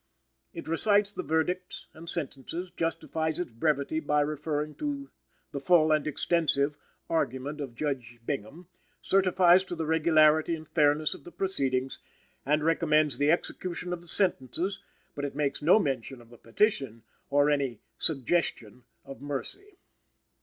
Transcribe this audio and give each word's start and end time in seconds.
It 0.51 0.67
recites 0.67 1.13
the 1.13 1.21
verdicts 1.21 1.85
and 1.93 2.09
sentences; 2.09 2.71
justifies 2.75 3.37
its 3.37 3.51
brevity 3.51 3.99
by 3.99 4.21
referring 4.21 4.73
to 4.77 5.11
"the 5.51 5.59
full 5.59 5.91
and 5.91 6.07
exhaustive" 6.07 6.75
argument 7.07 7.61
of 7.61 7.75
Judge 7.75 8.19
Bingham; 8.25 8.67
certifies 9.03 9.63
to 9.65 9.75
the 9.75 9.85
regularity 9.85 10.55
and 10.55 10.67
fairness 10.67 11.13
of 11.13 11.23
the 11.23 11.31
proceedings; 11.31 11.99
and 12.47 12.63
recommends 12.63 13.19
the 13.19 13.29
execution 13.29 13.93
of 13.93 14.01
the 14.01 14.07
sentences; 14.07 14.79
but 15.13 15.23
it 15.23 15.35
makes 15.35 15.61
no 15.61 15.77
mention 15.77 16.19
of 16.19 16.31
the 16.31 16.37
Petition, 16.39 17.03
or 17.29 17.51
any 17.51 17.79
"suggestion" 17.99 18.85
of 19.05 19.21
mercy. 19.21 19.77